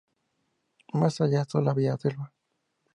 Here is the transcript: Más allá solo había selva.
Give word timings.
Más 0.93 1.21
allá 1.21 1.45
solo 1.47 1.69
había 1.69 1.95
selva. 1.95 2.33